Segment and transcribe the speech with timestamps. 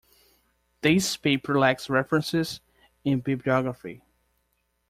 [0.81, 2.59] This paper lacks references
[3.05, 4.01] and bibliography.